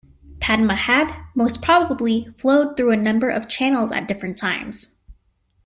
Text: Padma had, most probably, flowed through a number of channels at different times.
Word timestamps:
Padma 0.39 0.73
had, 0.75 1.13
most 1.35 1.61
probably, 1.61 2.33
flowed 2.35 2.75
through 2.75 2.89
a 2.89 2.97
number 2.97 3.29
of 3.29 3.47
channels 3.47 3.91
at 3.91 4.07
different 4.07 4.35
times. 4.35 4.97